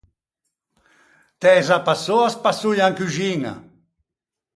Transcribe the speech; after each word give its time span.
T’æ 1.39 1.53
za 1.67 1.77
passou 1.87 2.19
a 2.27 2.29
spassoia 2.35 2.85
in 2.89 2.95
coxiña? 2.99 3.53